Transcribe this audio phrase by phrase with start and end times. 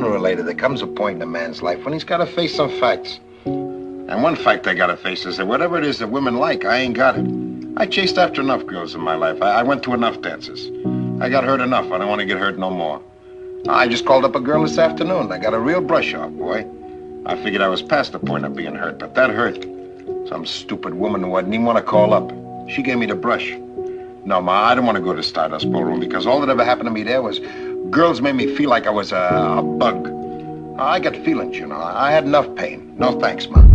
[0.00, 2.26] sooner or later there comes a point in a man's life when he's got to
[2.26, 3.20] face some facts.
[3.44, 6.64] And one fact I got to face is that whatever it is that women like,
[6.64, 7.26] I ain't got it.
[7.76, 9.42] I chased after enough girls in my life.
[9.42, 10.70] I, I went to enough dances.
[11.20, 11.92] I got hurt enough.
[11.92, 13.02] I don't want to get hurt no more.
[13.68, 15.30] I just called up a girl this afternoon.
[15.32, 16.66] I got a real brush off, boy.
[17.26, 19.62] I figured I was past the point of being hurt, but that hurt.
[20.30, 22.32] Some stupid woman who I didn't even want to call up.
[22.70, 23.52] She gave me the brush.
[24.24, 26.86] No, Ma, I don't want to go to Stardust Ballroom because all that ever happened
[26.86, 27.38] to me there was
[27.88, 30.08] girls made me feel like I was a, a bug.
[30.78, 31.76] I got feelings, you know.
[31.76, 32.94] I had enough pain.
[32.98, 33.69] No thanks, Ma.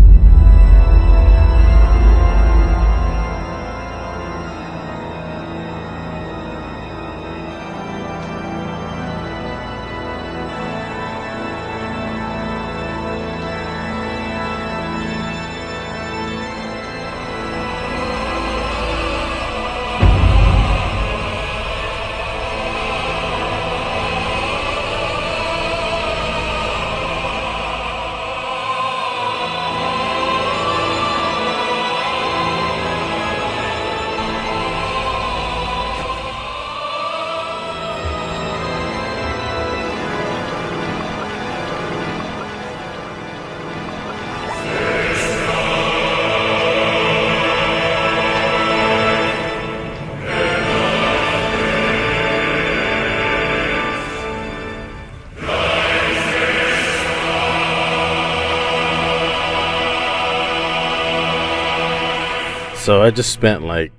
[62.86, 63.92] So I just spent like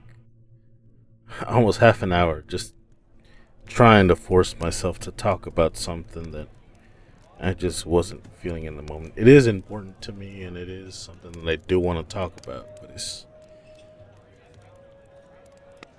[1.45, 2.73] almost half an hour just
[3.67, 6.47] trying to force myself to talk about something that
[7.41, 9.15] I just wasn't feeling in the moment.
[9.17, 12.39] It is important to me and it is something that I do want to talk
[12.45, 13.27] about, but it's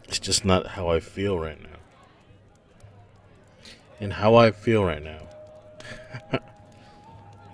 [0.05, 1.79] it's just not how I feel right now.
[3.99, 5.27] And how I feel right now.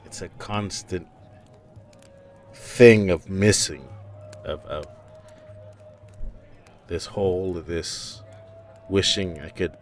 [0.05, 1.07] it's a constant
[2.53, 3.87] thing of missing
[4.45, 4.85] of, of
[6.87, 8.21] this hole, this
[8.89, 9.77] wishing I could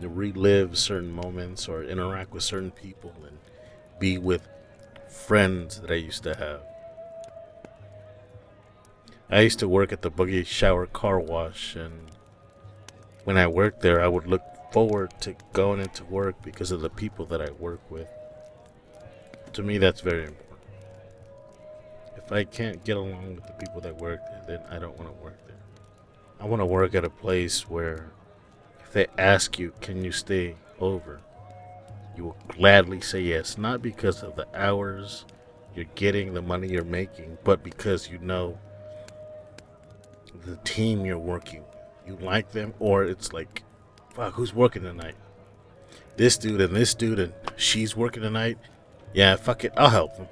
[0.00, 3.38] relive certain moments or interact with certain people and
[4.00, 4.48] be with
[5.08, 6.60] friends that I used to have.
[9.30, 12.10] I used to work at the buggy Shower Car Wash, and
[13.24, 16.90] when I worked there, I would look forward to going into work because of the
[16.90, 18.08] people that I work with.
[19.54, 20.58] To me, that's very important.
[22.16, 25.08] If I can't get along with the people that work there, then I don't want
[25.08, 25.51] to work there.
[26.42, 28.10] I want to work at a place where
[28.80, 31.20] if they ask you, can you stay over?
[32.16, 35.24] You will gladly say yes, not because of the hours
[35.76, 38.58] you're getting, the money you're making, but because you know
[40.44, 41.62] the team you're working.
[42.08, 43.62] You like them, or it's like,
[44.12, 45.14] fuck, who's working tonight?
[46.16, 48.58] This dude and this dude, and she's working tonight.
[49.14, 50.26] Yeah, fuck it, I'll help them.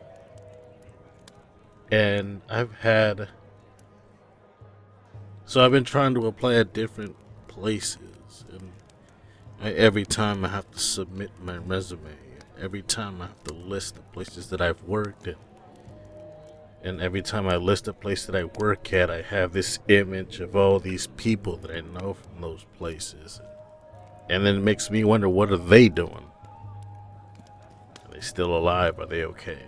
[1.93, 3.29] And I've had
[5.51, 7.17] so I've been trying to apply at different
[7.49, 8.71] places, and
[9.61, 12.15] every time I have to submit my resume,
[12.63, 15.35] every time I have to list the places that I've worked in,
[16.85, 20.39] and every time I list a place that I work at, I have this image
[20.39, 23.41] of all these people that I know from those places,
[24.29, 26.31] and then it makes me wonder what are they doing?
[28.05, 29.01] Are they still alive?
[29.01, 29.65] Are they okay?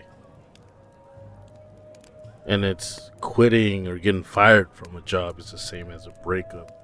[2.46, 6.78] And it's quitting or getting fired from a job is the same as a breakup.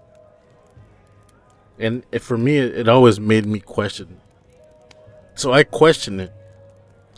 [1.79, 4.21] And for me, it, always made me question.
[5.35, 6.33] So I question it,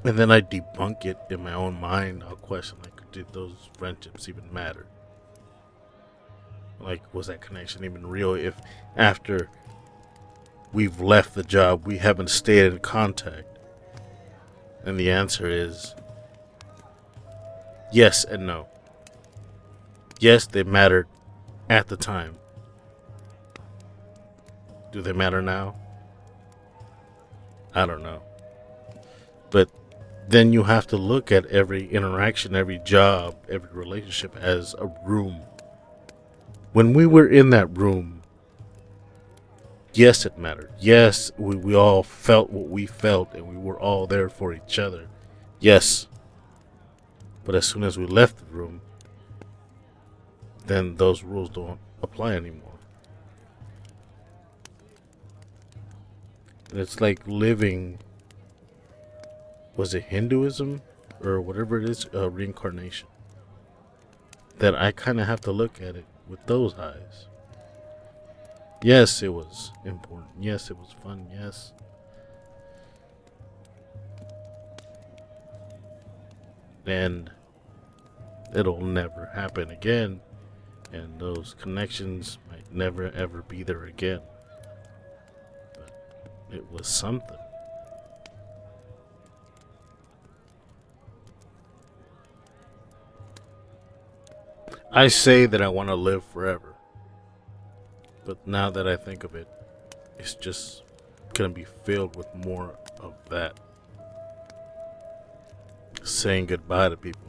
[0.05, 2.23] and then I debunk it in my own mind.
[2.23, 4.87] I'll question like, did those friendships even matter?
[6.79, 8.35] Like, was that connection even real?
[8.35, 8.55] If
[8.97, 9.49] after
[10.73, 13.59] we've left the job, we haven't stayed in contact,
[14.85, 15.95] and the answer is
[17.93, 18.69] Yes and no.
[20.19, 21.07] Yes, they mattered
[21.69, 22.37] at the time.
[24.93, 25.77] Do they matter now?
[27.75, 28.23] I don't know.
[29.51, 29.71] But
[30.29, 35.41] then you have to look at every interaction, every job, every relationship as a room.
[36.73, 38.23] When we were in that room,
[39.93, 40.71] yes, it mattered.
[40.79, 44.79] Yes, we, we all felt what we felt and we were all there for each
[44.79, 45.09] other.
[45.59, 46.07] Yes,
[47.45, 48.81] but as soon as we left the room,
[50.67, 52.79] then those rules don't apply anymore.
[56.71, 57.99] And it's like living,
[59.77, 60.83] was it Hinduism
[61.21, 63.09] or whatever it is, uh, reincarnation?
[64.59, 67.27] That I kind of have to look at it with those eyes.
[68.83, 70.31] Yes, it was important.
[70.39, 71.27] Yes, it was fun.
[71.33, 71.73] Yes.
[76.87, 77.31] And
[78.55, 80.21] it'll never happen again,
[80.93, 84.21] and those connections might never ever be there again.
[85.75, 85.93] But
[86.57, 87.37] it was something.
[94.93, 96.75] I say that I want to live forever.
[98.27, 99.47] But now that I think of it,
[100.19, 100.83] it's just
[101.35, 103.59] going to be filled with more of that.
[106.11, 107.23] Saying goodbye to people.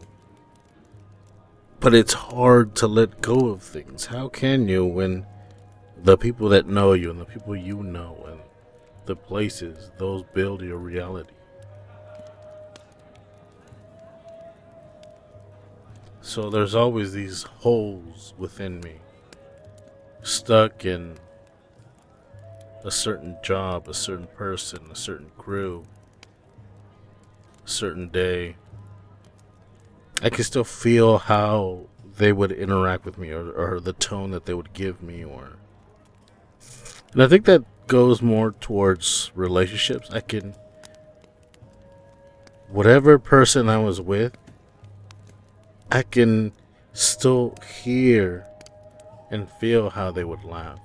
[1.79, 4.07] But it's hard to let go of things.
[4.07, 5.27] How can you when
[6.03, 8.39] the people that know you and the people you know and
[9.05, 11.29] the places, those build your reality?
[16.21, 18.95] So there's always these holes within me,
[20.23, 21.17] stuck in
[22.83, 25.85] a certain job, a certain person, a certain crew,
[27.63, 28.50] a certain day.
[30.21, 31.87] I can still feel how
[32.17, 35.57] they would interact with me or, or the tone that they would give me or
[37.13, 40.09] and I think that goes more towards relationships.
[40.11, 40.53] I can
[42.69, 44.37] whatever person I was with
[45.91, 46.53] I can
[46.93, 48.45] still hear
[49.29, 50.79] and feel how they would laugh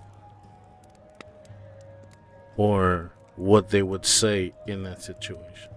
[2.56, 5.70] or what they would say in that situation.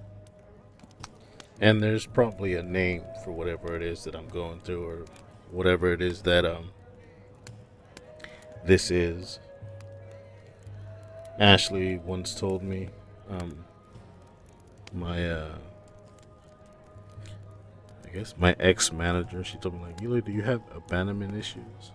[1.62, 5.06] And there's probably a name for whatever it is that I'm going through or
[5.52, 6.72] whatever it is that um
[8.66, 9.40] this is.
[11.40, 12.90] Ashley once told me
[13.30, 13.64] um
[14.94, 15.56] my uh
[18.10, 21.92] I guess my ex manager, she told me like, Eloy, do you have abandonment issues?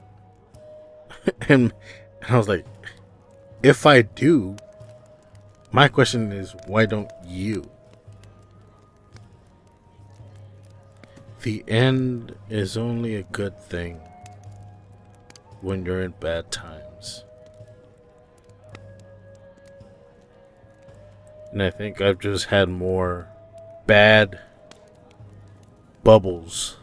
[1.49, 1.73] and,
[2.23, 2.65] and I was like,
[3.63, 4.57] if I do,
[5.73, 7.69] my question is, why don't you?
[11.45, 14.01] The end is only a good thing
[15.61, 17.23] when you're in bad times.
[21.53, 23.29] And I think I've just had more
[23.87, 24.41] bad
[26.03, 26.79] bubbles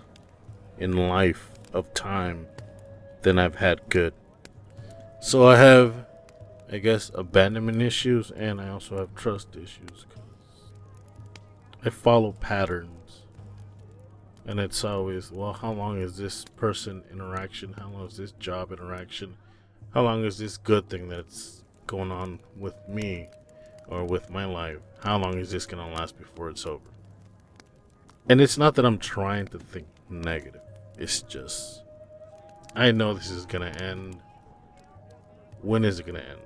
[0.77, 2.45] in life of time
[3.23, 4.13] than I've had good.
[5.21, 6.05] So I have,
[6.71, 10.05] I guess, abandonment issues, and I also have trust issues.
[10.07, 10.21] Because
[11.83, 13.00] I follow patterns,
[14.45, 17.73] and it's always, well, how long is this person interaction?
[17.73, 19.37] How long is this job interaction?
[19.93, 23.27] How long is this good thing that's going on with me
[23.87, 24.79] or with my life?
[25.03, 26.89] How long is this gonna last before it's over?
[28.29, 30.61] And it's not that I'm trying to think negative.
[30.97, 31.81] It's just
[32.75, 34.17] I know this is gonna end.
[35.61, 36.39] When is it gonna end?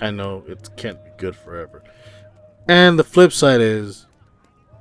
[0.00, 1.82] I know it can't be good forever.
[2.66, 4.06] And the flip side is,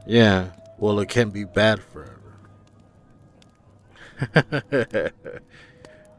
[0.06, 2.11] yeah, well, it can't be bad forever.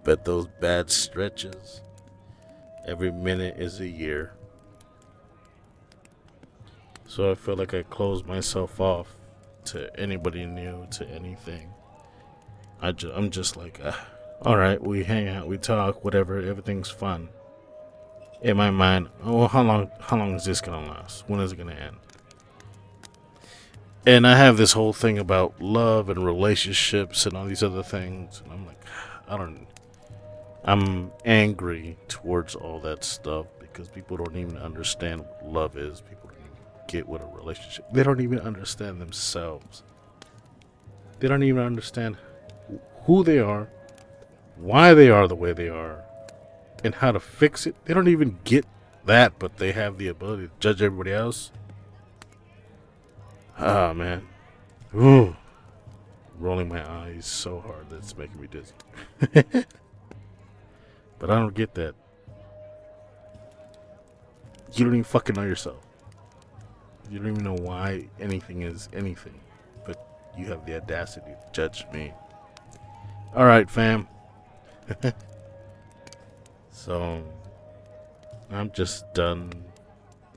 [0.05, 1.81] but those bad stretches,
[2.87, 4.33] every minute is a year.
[7.07, 9.09] So I feel like I close myself off
[9.67, 11.69] to anybody new to anything.
[12.81, 13.93] I ju- I'm just like, uh,
[14.43, 17.29] all right, we hang out, we talk, whatever, everything's fun.
[18.41, 19.89] In my mind, oh, how long?
[20.01, 21.25] How long is this gonna last?
[21.29, 21.97] When is it gonna end?
[24.05, 28.43] And I have this whole thing about love and relationships and all these other things,
[28.43, 28.81] and I'm like,
[29.29, 29.67] I don't.
[30.65, 36.01] I'm angry towards all that stuff because people don't even understand what love is.
[36.01, 37.85] People don't even get what a relationship.
[37.93, 39.83] They don't even understand themselves.
[41.21, 42.17] They don't even understand
[43.05, 43.69] who they are,
[44.57, 46.05] why they are the way they are,
[46.85, 47.77] and how to fix it.
[47.85, 48.67] They don't even get
[49.05, 51.51] that, but they have the ability to judge everybody else.
[53.59, 54.27] Ah, man.
[54.95, 55.37] Ooh.
[56.39, 58.75] Rolling my eyes so hard that it's making me dizzy.
[61.19, 61.95] but I don't get that.
[64.75, 65.87] You don't even fucking know yourself.
[67.11, 69.39] You don't even know why anything is anything,
[69.85, 70.03] but
[70.37, 72.13] you have the audacity to judge me.
[73.35, 74.09] All right, fam.
[76.71, 77.23] so
[78.51, 79.53] I'm just done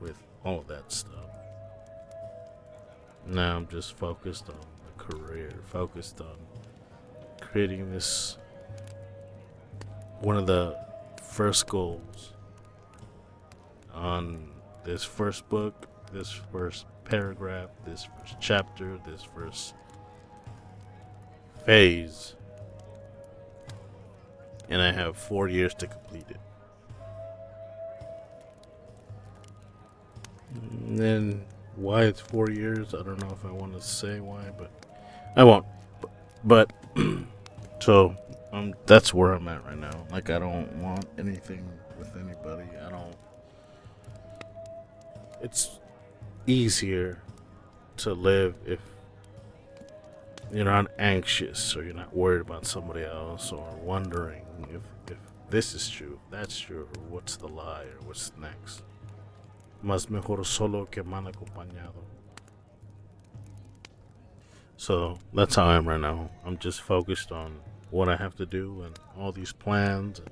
[0.02, 1.15] with all of that stuff.
[3.28, 4.56] Now I'm just focused on
[4.86, 6.38] the career, focused on
[7.42, 8.38] creating this
[10.20, 10.78] one of the
[11.22, 12.34] first goals
[13.94, 14.50] on
[14.84, 19.74] this first book this first paragraph, this first chapter, this first
[21.66, 22.36] phase.
[24.70, 26.40] And I have four years to complete it.
[30.54, 34.44] And then why it's four years, I don't know if I want to say why,
[34.58, 34.72] but
[35.36, 35.66] I won't.
[36.44, 36.72] But
[37.80, 38.16] so
[38.52, 40.06] um, that's where I'm at right now.
[40.12, 41.68] Like I don't want anything
[42.00, 42.70] with anybody.
[42.86, 43.16] I don't.
[45.42, 45.80] It's
[46.48, 47.22] easier
[47.98, 48.80] to live if
[50.52, 55.18] you're not anxious or you're not worried about somebody else or wondering if, if
[55.50, 58.84] this is true, if that's true, or what's the lie or what's next.
[59.86, 62.04] Más mejor solo que mal acompañado.
[64.78, 66.32] So that's how I am right now.
[66.44, 67.60] I'm just focused on
[67.92, 70.32] what I have to do and all these plans and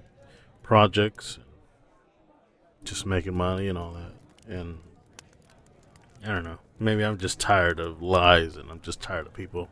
[0.63, 1.45] projects, and
[2.83, 4.13] just making money and all that.
[4.51, 4.79] And
[6.25, 6.57] I don't know.
[6.79, 9.69] Maybe I'm just tired of lies and I'm just tired of people.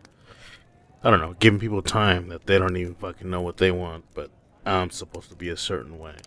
[1.04, 4.06] I don't know, giving people time that they don't even fucking know what they want,
[4.14, 4.30] but
[4.64, 6.18] I'm supposed to be a certain way.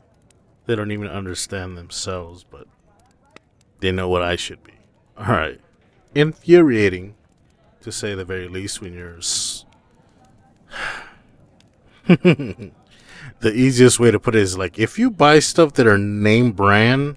[0.66, 2.66] They don't even understand themselves, but
[3.84, 4.72] they know what I should be.
[5.18, 5.60] Alright.
[6.14, 7.14] Infuriating,
[7.82, 9.18] to say the very least, when you're.
[9.18, 9.66] S-
[12.06, 12.72] the
[13.44, 17.16] easiest way to put it is like if you buy stuff that are name brand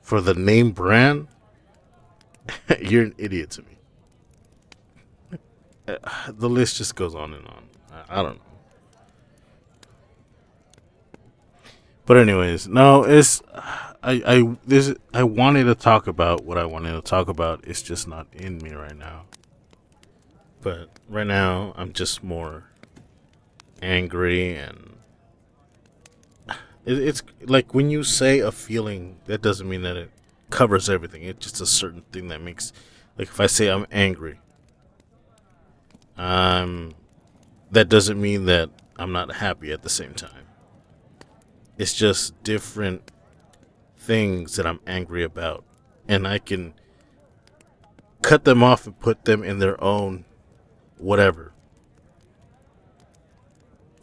[0.00, 1.28] for the name brand,
[2.80, 3.68] you're an idiot to me.
[6.28, 7.68] The list just goes on and on.
[7.92, 8.42] I, I don't know.
[12.06, 13.42] But anyways, no, it's
[14.06, 17.64] I I this I wanted to talk about what I wanted to talk about.
[17.66, 19.24] It's just not in me right now.
[20.62, 22.70] But right now, I'm just more
[23.82, 24.96] angry and
[26.86, 30.10] it, it's like when you say a feeling, that doesn't mean that it
[30.50, 31.24] covers everything.
[31.24, 32.72] It's just a certain thing that makes
[33.18, 34.38] like if I say I'm angry,
[36.16, 36.94] um,
[37.72, 40.46] that doesn't mean that I'm not happy at the same time.
[41.76, 43.10] It's just different
[44.06, 45.64] things that I'm angry about.
[46.08, 46.74] And I can
[48.22, 50.24] cut them off and put them in their own
[50.98, 51.52] whatever.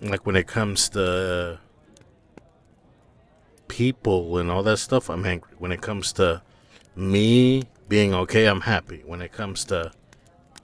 [0.02, 1.60] Like when it comes to
[3.70, 5.54] people and all that stuff, I'm angry.
[5.58, 6.42] When it comes to
[6.96, 9.02] me being okay, I'm happy.
[9.06, 9.92] When it comes to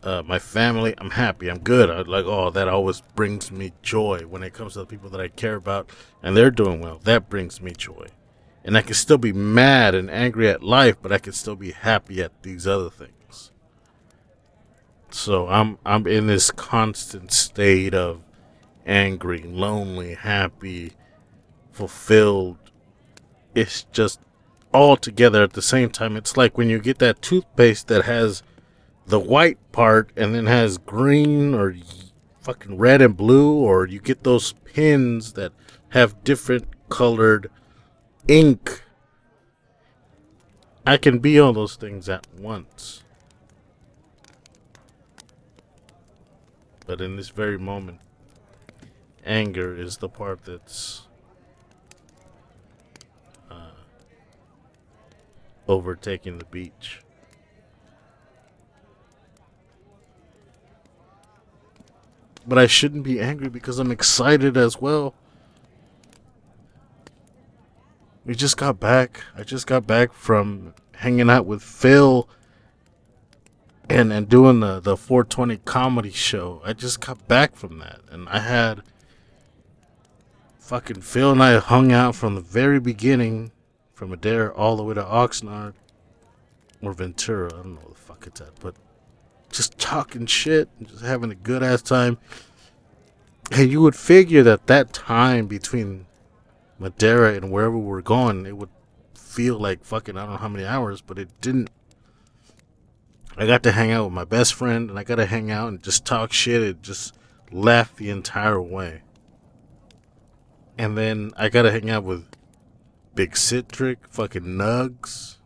[0.04, 1.50] uh, my family, I'm happy.
[1.50, 1.90] I'm good.
[1.90, 4.20] I like, oh, that always brings me joy.
[4.28, 5.90] When it comes to the people that I care about
[6.22, 8.08] and they're doing well, that brings me joy.
[8.70, 11.72] And I can still be mad and angry at life, but I can still be
[11.72, 13.50] happy at these other things.
[15.10, 18.24] So I'm I'm in this constant state of
[18.86, 20.92] angry, lonely, happy,
[21.72, 22.60] fulfilled.
[23.56, 24.20] It's just
[24.72, 26.16] all together at the same time.
[26.16, 28.44] It's like when you get that toothpaste that has
[29.08, 31.76] the white part and then has green or
[32.42, 35.54] fucking red and blue, or you get those pins that
[35.90, 37.50] have different colored
[38.30, 38.84] ink.
[40.86, 43.04] I can be all those things at once.
[46.86, 48.00] But in this very moment,
[49.26, 51.08] anger is the part that's
[53.50, 53.72] uh,
[55.68, 57.02] overtaking the beach.
[62.48, 65.14] But I shouldn't be angry because I'm excited as well.
[68.30, 69.24] We just got back.
[69.36, 72.30] I just got back from hanging out with Phil
[73.90, 76.62] and and doing the the 420 comedy show.
[76.64, 78.84] I just got back from that and I had
[80.60, 83.52] fucking Phil and I hung out from the very beginning
[83.96, 85.74] from Madera all the way to Oxnard
[86.84, 87.52] or Ventura.
[87.52, 88.76] I don't know what the fuck it's at, but
[89.52, 92.20] just talking shit and just having a good ass time.
[93.52, 96.06] And you would figure that that time between
[96.80, 98.70] Madera and wherever we are going, it would
[99.14, 101.70] feel like fucking I don't know how many hours, but it didn't.
[103.38, 105.68] I got to hang out with my best friend, and I got to hang out
[105.68, 107.16] and just talk shit and just
[107.52, 109.02] laugh the entire way.
[110.78, 112.26] And then I got to hang out with
[113.14, 115.38] Big Citric, fucking Nugs.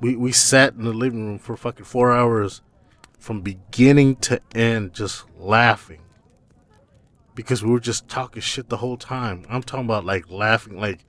[0.00, 2.62] We we sat in the living room for fucking four hours
[3.18, 6.00] from beginning to end just laughing
[7.40, 9.46] because we were just talking shit the whole time.
[9.48, 11.06] I'm talking about like laughing like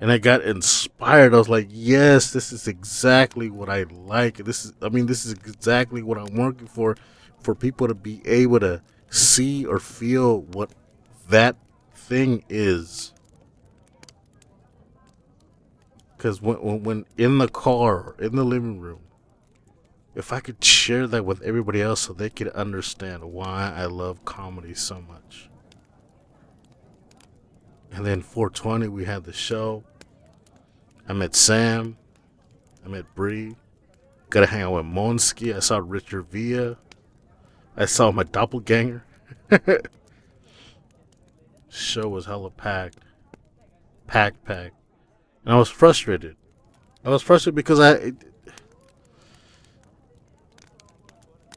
[0.00, 1.34] and I got inspired.
[1.34, 4.36] I was like, "Yes, this is exactly what I like.
[4.38, 6.96] This is I mean, this is exactly what I'm working for
[7.40, 10.70] for people to be able to see or feel what
[11.28, 11.56] that
[11.94, 13.12] thing is."
[16.18, 19.00] Cuz when, when when in the car, in the living room,
[20.14, 24.24] if I could share that with everybody else so they could understand why I love
[24.24, 25.48] comedy so much.
[27.92, 29.84] And then 420, we had the show.
[31.08, 31.96] I met Sam.
[32.84, 33.54] I met Bree.
[34.30, 35.54] got to hang out with Monsky.
[35.54, 36.76] I saw Richard Villa.
[37.76, 39.04] I saw my doppelganger.
[41.68, 42.98] Show was hella packed.
[44.06, 44.76] Packed, packed.
[45.44, 46.36] And I was frustrated.
[47.04, 47.92] I was frustrated because I.
[47.92, 48.33] It,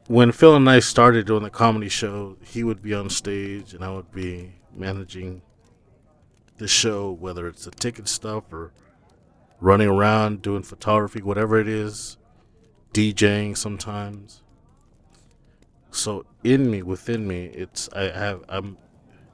[0.07, 3.83] when Phil and I started doing the comedy show, he would be on stage and
[3.83, 5.41] I would be managing
[6.57, 8.71] the show, whether it's the ticket stuff or
[9.59, 12.17] running around doing photography, whatever it is,
[12.93, 14.41] DJing sometimes.
[15.91, 18.77] So in me, within me, it's I have I'm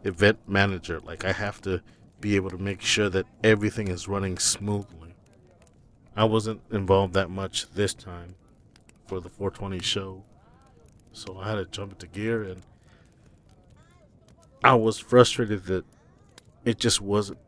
[0.04, 1.00] event manager.
[1.00, 1.82] Like I have to
[2.20, 5.16] be able to make sure that everything is running smoothly.
[6.16, 8.36] I wasn't involved that much this time
[9.08, 10.24] for the 420 show.
[11.14, 12.64] So I had to jump into gear and
[14.64, 15.86] I was frustrated that
[16.66, 17.40] it just wasn't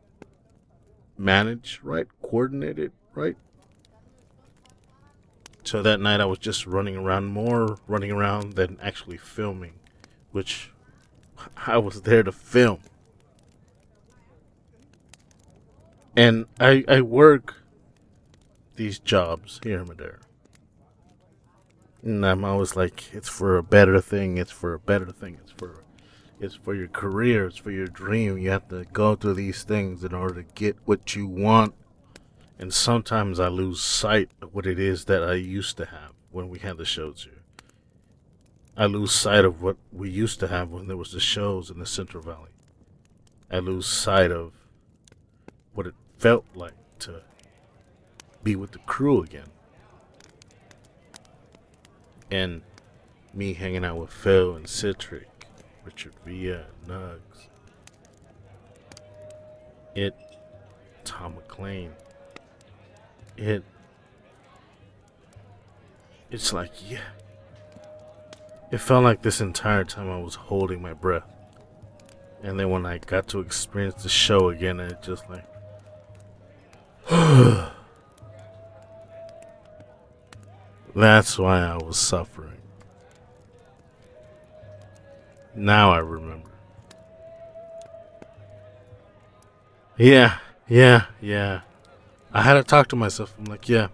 [1.18, 3.36] managed right, coordinated right.
[5.64, 9.74] So that night I was just running around more running around than actually filming,
[10.30, 10.70] which
[11.66, 12.80] I was there to film.
[16.14, 17.62] And I I work
[18.76, 20.25] these jobs here in Madera.
[22.06, 25.50] And I'm always like, it's for a better thing, it's for a better thing, it's
[25.50, 25.82] for
[26.38, 28.38] it's for your career, it's for your dream.
[28.38, 31.74] You have to go through these things in order to get what you want.
[32.60, 36.48] And sometimes I lose sight of what it is that I used to have when
[36.48, 37.42] we had the shows here.
[38.76, 41.80] I lose sight of what we used to have when there was the shows in
[41.80, 42.50] the Central Valley.
[43.50, 44.52] I lose sight of
[45.74, 47.22] what it felt like to
[48.44, 49.48] be with the crew again
[52.30, 52.62] and
[53.32, 55.28] me hanging out with Phil and Citric,
[55.84, 57.48] Richard Villa, Nugs,
[59.94, 60.14] it,
[61.04, 61.92] Tom McLean,
[63.36, 63.62] it,
[66.30, 66.98] it's like, yeah.
[68.72, 71.22] It felt like this entire time I was holding my breath.
[72.42, 75.46] And then when I got to experience the show again, it just like,
[80.96, 82.56] That's why I was suffering.
[85.54, 86.48] Now I remember.
[89.98, 91.60] Yeah, yeah, yeah.
[92.32, 93.34] I had to talk to myself.
[93.38, 93.88] I'm like, yeah.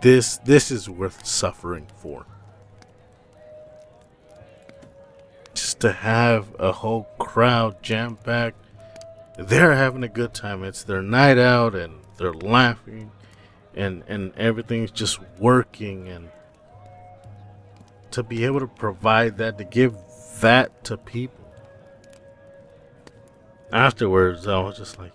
[0.00, 2.24] This this is worth suffering for.
[5.54, 8.64] Just to have a whole crowd jam packed.
[9.36, 10.62] They're having a good time.
[10.62, 13.10] It's their night out and they're laughing
[13.76, 16.30] and and everything's just working and
[18.10, 19.96] to be able to provide that to give
[20.40, 21.44] that to people.
[23.72, 25.12] Afterwards i was just like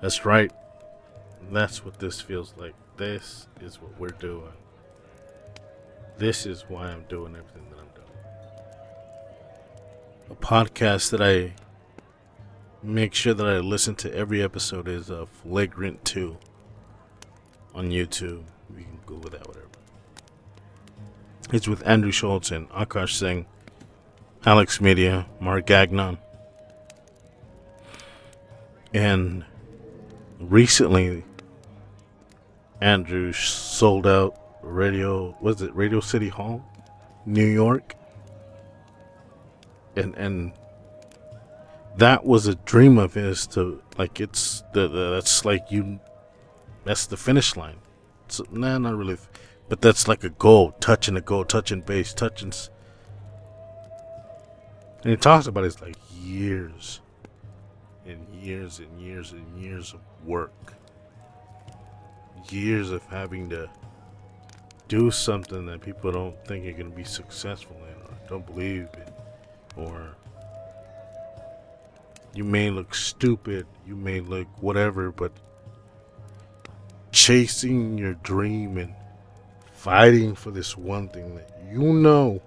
[0.00, 0.52] that's right.
[1.50, 2.74] That's what this feels like.
[2.96, 4.52] This is what we're doing.
[6.18, 8.08] This is why i'm doing everything that i'm doing.
[10.30, 11.54] A podcast that i
[12.82, 16.38] make sure that i listen to every episode is uh, flagrant 2
[17.76, 18.42] on YouTube.
[18.76, 19.66] You can Google that, whatever.
[21.52, 23.46] It's with Andrew Schulz and Akash Singh,
[24.44, 26.18] Alex Media, Mark Gagnon.
[28.92, 29.44] And
[30.40, 31.22] recently,
[32.80, 36.64] Andrew sold out Radio, was it Radio City Hall,
[37.26, 37.94] New York?
[39.94, 40.52] And, and
[41.98, 45.98] that was a dream of his to like it's the, the that's like you
[46.86, 47.78] that's the finish line.
[48.28, 49.18] So, nah, not really.
[49.68, 52.52] But that's like a goal, touching a goal, touching base, touching.
[55.02, 57.00] And he talks about it's like years
[58.06, 60.52] and years and years and years of work.
[62.50, 63.68] Years of having to
[64.86, 68.88] do something that people don't think you're going to be successful in or don't believe
[68.94, 69.82] in.
[69.84, 70.14] Or
[72.32, 75.32] you may look stupid, you may look whatever, but
[77.16, 78.94] chasing your dream and
[79.72, 82.42] fighting for this one thing that you know.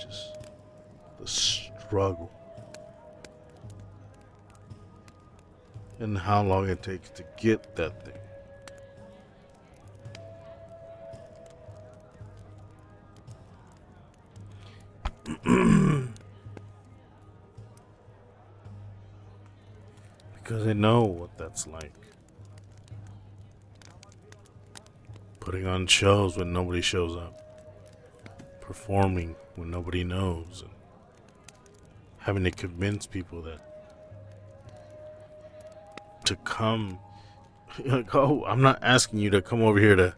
[0.00, 0.34] Just
[1.20, 2.28] the struggle.
[6.00, 8.21] And how long it takes to get that thing
[20.52, 21.94] Because they know what that's like.
[25.40, 27.40] Putting on shows when nobody shows up.
[28.60, 30.60] Performing when nobody knows.
[30.60, 30.72] And
[32.18, 33.60] having to convince people that
[36.26, 36.98] to come
[37.86, 40.14] like, oh, I'm not asking you to come over here to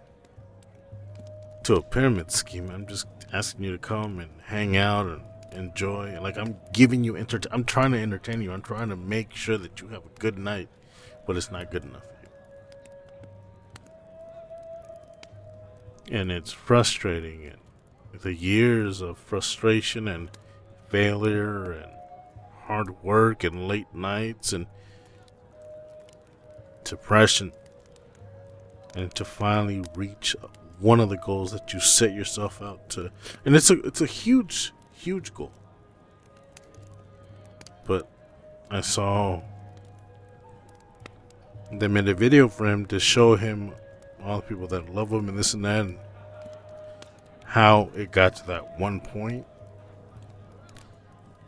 [1.63, 2.71] to a pyramid scheme.
[2.71, 5.23] I'm just asking you to come and hang out and
[5.55, 6.19] enjoy.
[6.21, 7.41] Like I'm giving you enter.
[7.51, 8.53] I'm trying to entertain you.
[8.53, 10.69] I'm trying to make sure that you have a good night,
[11.27, 12.17] but it's not good enough for
[16.11, 16.19] you.
[16.19, 17.45] And it's frustrating.
[17.47, 17.59] And
[18.21, 20.31] the years of frustration and
[20.89, 21.91] failure and
[22.67, 24.67] hard work and late nights and
[26.85, 27.53] depression
[28.95, 30.37] and to finally reach
[30.79, 33.11] one of the goals that you set yourself out to
[33.45, 34.73] and it's a it's a huge
[35.05, 35.53] huge goal
[37.87, 38.09] but
[38.71, 39.41] i saw
[41.73, 43.73] they made a video for him to show him
[44.23, 45.99] all the people that love him and this and that and
[47.45, 49.45] how it got to that one point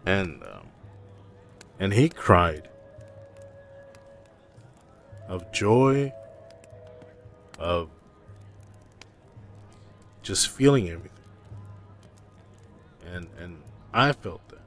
[0.04, 0.68] and um,
[1.78, 2.68] and he cried
[5.28, 6.12] of joy,
[7.58, 7.88] of
[10.22, 11.15] just feeling everything.
[13.16, 14.60] And and I felt that.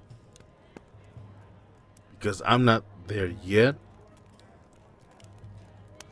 [2.17, 3.75] Because I'm not there yet.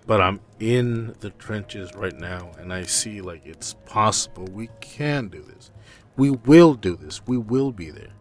[0.05, 5.27] But I'm in the trenches right now and I see like it's possible we can
[5.27, 5.69] do this.
[6.15, 7.21] We will do this.
[7.27, 8.13] We will be there.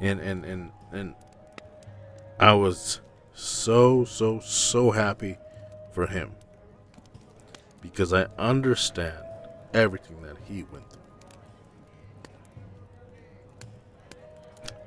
[0.00, 1.14] And and and and
[2.38, 3.02] I was
[3.34, 5.36] so, so, so happy
[5.92, 6.32] for him
[7.82, 9.18] because I understand
[9.74, 11.00] everything that he went through.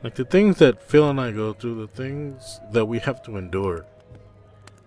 [0.03, 3.37] Like the things that Phil and I go through, the things that we have to
[3.37, 3.85] endure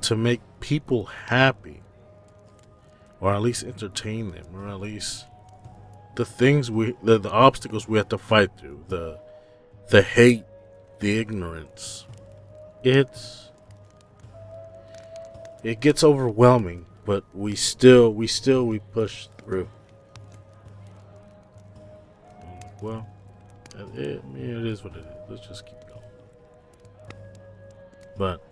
[0.02, 1.82] to make people happy,
[3.20, 5.24] or at least entertain them, or at least
[6.16, 9.18] the things we, the, the obstacles we have to fight through, the,
[9.88, 10.44] the hate,
[11.00, 12.06] the ignorance,
[12.82, 13.50] it's
[15.62, 19.68] it gets overwhelming, but we still we still we push through.
[22.82, 23.06] Well,
[23.94, 25.30] it, it is what it is.
[25.30, 26.00] Let's just keep going.
[28.16, 28.42] But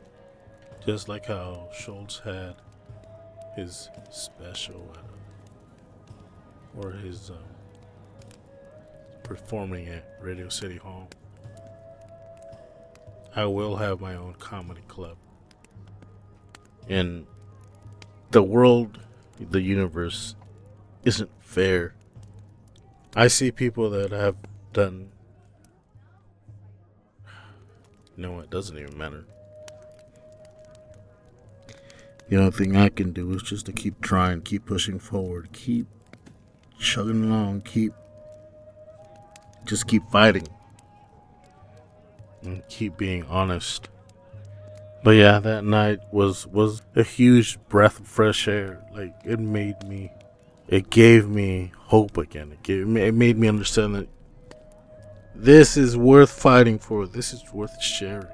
[0.87, 2.57] just like how Schulz had
[3.57, 7.37] his special a, or his um,
[9.23, 11.09] performing at Radio City Hall.
[13.35, 15.17] I will have my own comedy club.
[16.89, 17.27] And
[18.31, 19.01] the world,
[19.41, 20.37] the universe,
[21.05, 21.95] isn't fair.
[23.17, 24.37] I see people that have
[24.73, 25.11] done.
[28.17, 29.25] No, it doesn't even matter.
[32.29, 35.87] The only thing I can do is just to keep trying, keep pushing forward, keep
[36.79, 37.93] chugging along, keep.
[39.65, 40.47] Just keep fighting
[42.43, 43.89] and keep being honest.
[45.03, 48.83] But yeah, that night was was a huge breath of fresh air.
[48.95, 50.11] Like it made me,
[50.69, 52.53] it gave me hope again.
[52.53, 54.09] It gave it made me understand that
[55.35, 57.07] this is worth fighting for.
[57.07, 58.29] This is worth sharing.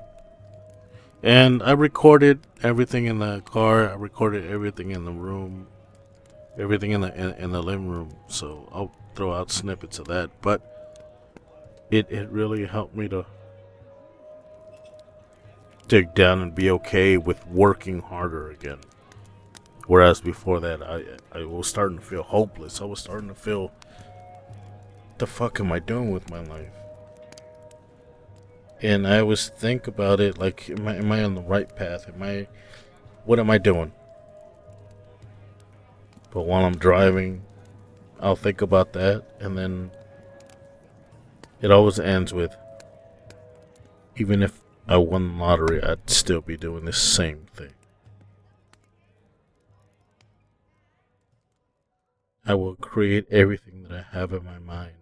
[1.23, 3.91] And I recorded everything in the car.
[3.91, 5.67] I recorded everything in the room,
[6.59, 8.17] everything in the in, in the living room.
[8.29, 10.31] So I'll throw out snippets of that.
[10.41, 10.63] But
[11.91, 13.27] it it really helped me to
[15.89, 18.79] dig down and be okay with working harder again.
[19.91, 21.03] Whereas before that, I
[21.37, 22.81] I was starting to feel hopeless.
[22.81, 23.73] I was starting to feel,
[25.19, 26.77] the fuck am I doing with my life?
[28.81, 32.09] And I always think about it like, am I, am I on the right path?
[32.09, 32.47] Am I,
[33.25, 33.91] what am I doing?
[36.31, 37.43] But while I'm driving,
[38.21, 39.91] I'll think about that, and then
[41.61, 42.55] it always ends with,
[44.15, 47.75] even if I won the lottery, I'd still be doing the same thing.
[52.51, 54.97] I will create everything that I have in my mind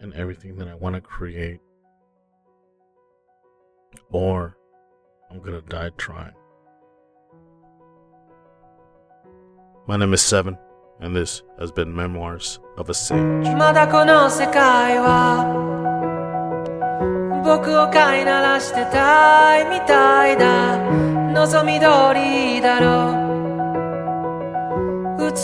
[0.00, 1.60] and everything that I want to create,
[4.10, 4.56] or
[5.30, 6.34] I'm gonna die trying.
[9.86, 10.58] My name is Seven,
[10.98, 13.20] and this has been Memoirs of a Sage.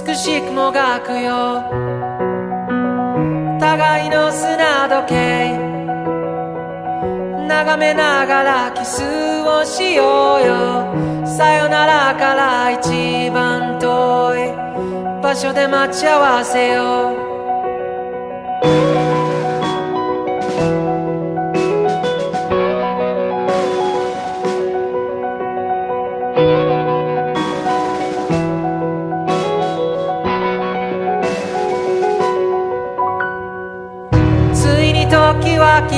[0.07, 1.65] 美しい雲がくよ。
[3.59, 5.59] 互いの砂時計。
[7.49, 9.03] 眺めながらキス
[9.43, 11.27] をしようよ。
[11.27, 14.53] さよならから一番遠い。
[15.21, 17.28] 場所で待ち合わせよう。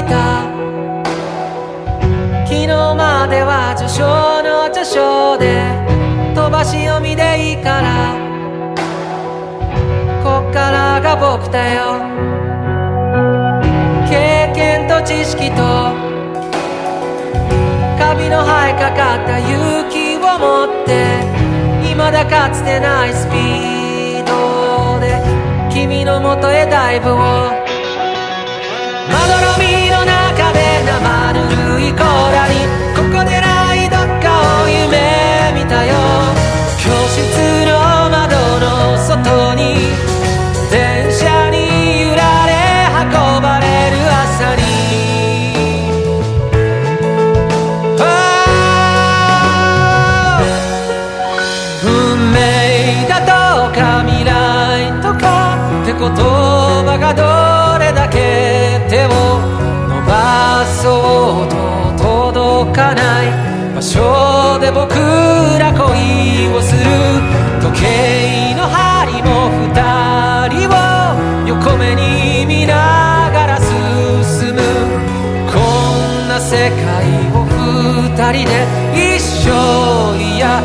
[0.02, 0.46] た。
[2.46, 5.62] 昨日までは序章の序章で
[6.34, 8.14] 飛ばし読みでいいから。
[10.22, 12.00] こっからが僕だよ。
[14.08, 15.56] 経験と知識と
[17.98, 21.22] カビの生えかかった勇気を持って
[21.82, 25.22] 未だかつてないスピードで
[25.72, 27.59] 君のもとへダイブを
[31.02, 31.40] 中で生ぬ
[31.74, 32.54] るい甲羅に
[32.94, 34.26] ここでないどっか
[34.64, 35.94] を夢見たよ。
[36.78, 37.18] 教室
[37.66, 37.70] の
[38.10, 38.66] 窓の
[38.98, 39.60] 外に
[40.70, 41.56] 電車に
[42.02, 42.50] 揺られ
[43.04, 43.10] 運
[43.42, 44.62] ばれる朝に。
[47.98, 48.02] あ
[50.38, 50.42] あ
[51.84, 51.88] 運
[52.32, 52.36] 命
[53.08, 53.26] だと
[53.74, 54.28] か未来
[55.02, 55.24] とか
[55.82, 56.39] って言葉
[62.60, 64.92] 届かない場所で僕
[65.58, 66.80] ら恋をする
[67.62, 69.72] 時計の針も二
[70.50, 74.60] 人を横目に見ながら進む。
[75.50, 76.76] こんな世界
[77.32, 78.52] を二人で
[79.16, 79.48] 一生
[80.18, 80.60] いや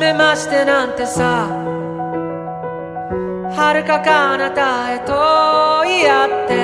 [0.00, 1.46] めましてなんてさ。
[3.54, 6.54] 遥か彼方へと言い合って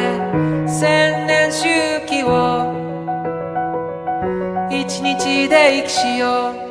[0.67, 1.67] 千年周
[2.07, 2.73] 期を
[4.71, 6.66] 一日で生きしよう。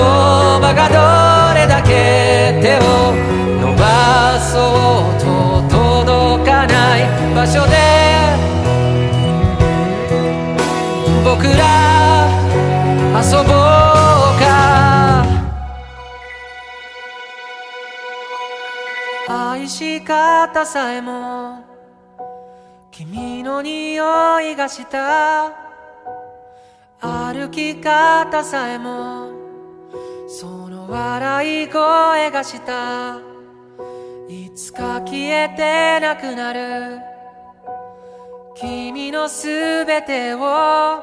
[0.00, 0.94] 葉がど
[1.54, 2.80] れだけ手を
[3.60, 4.52] 伸ばそ
[5.10, 5.24] うと
[5.68, 7.00] 届かない
[7.34, 7.74] 場所で
[11.24, 12.28] 僕ら
[13.22, 13.46] 遊ぼう
[14.40, 14.44] か。
[19.28, 21.64] 愛し方さえも
[22.90, 25.52] 君の匂いがした。
[27.00, 29.33] 歩き方さえも
[30.94, 33.18] 笑い声がした。
[34.28, 37.00] いつか消えてなくなる。
[38.54, 41.02] 君のすべてを。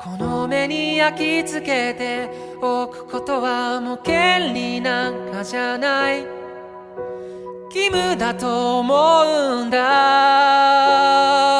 [0.00, 2.30] この目に焼き付けて。
[2.62, 6.24] おくことはもう権利なんかじゃない。
[7.66, 8.94] 義務だと思
[9.60, 11.53] うんだ。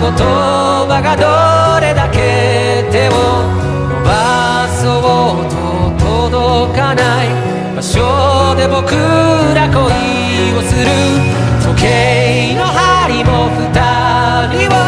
[0.00, 1.28] 言葉がど
[1.84, 4.96] れだけ手を伸ばそ
[5.44, 6.00] うと
[6.32, 7.28] 届かない
[7.76, 8.96] 場所で僕
[9.54, 9.76] ら恋
[10.56, 10.88] をする
[11.60, 13.76] 時計の針も二
[14.56, 14.80] 人を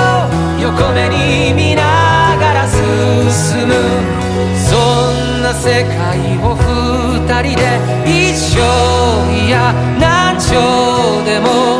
[0.62, 3.74] 横目に見ながら進む
[4.56, 4.80] そ
[5.12, 7.76] んな世界を二人で
[8.08, 8.56] 一生
[9.44, 11.71] いや何兆でも